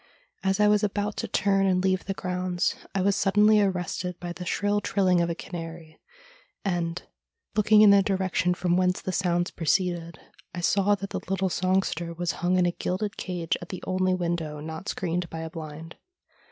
[0.41, 4.33] As I was about to turn and leave the grounds I was suddenly arrested by
[4.33, 5.99] the shrill trilling of a canary,
[6.65, 6.99] and,
[7.55, 10.19] looking in the direction from whence the sounds proceeded,
[10.55, 14.15] I saw that the little songster was hung in a gilded cage at the only
[14.15, 15.97] window not screened by a blind.